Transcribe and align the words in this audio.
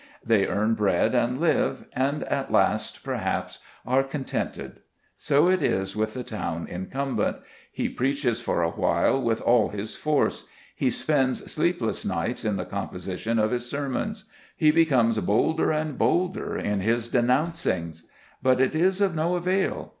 They 0.25 0.47
earn 0.47 0.73
bread 0.73 1.13
and 1.13 1.39
live; 1.39 1.85
and 1.93 2.23
at 2.23 2.51
last, 2.51 3.03
perhaps, 3.03 3.59
are 3.85 4.01
contented. 4.01 4.79
So 5.15 5.47
it 5.47 5.61
is 5.61 5.95
with 5.95 6.15
the 6.15 6.23
town 6.23 6.65
incumbent. 6.65 7.35
He 7.71 7.87
preaches 7.87 8.41
for 8.41 8.63
a 8.63 8.71
while 8.71 9.21
with 9.21 9.41
all 9.41 9.69
his 9.69 9.95
force. 9.95 10.47
He 10.75 10.89
spends 10.89 11.51
sleepless 11.51 12.03
nights 12.03 12.43
in 12.43 12.55
the 12.55 12.65
composition 12.65 13.37
of 13.37 13.51
his 13.51 13.69
sermons. 13.69 14.23
He 14.57 14.71
becomes 14.71 15.19
bolder 15.19 15.69
and 15.69 15.99
bolder 15.99 16.57
in 16.57 16.79
his 16.79 17.07
denouncings. 17.07 18.01
But 18.41 18.59
it 18.59 18.73
is 18.73 19.01
of 19.01 19.13
no 19.13 19.35
avail. 19.35 19.89